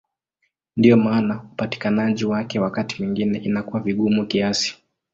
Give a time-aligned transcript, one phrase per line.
[0.77, 4.77] Ndiyo maana upatikanaji wake wakati mwingine inakuwa vigumu kiasi.